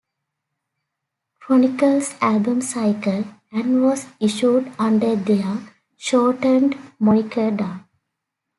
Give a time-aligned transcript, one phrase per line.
[1.39, 5.59] Chronicles album cycle, and was issued under their
[5.95, 7.81] shortened moniker Da.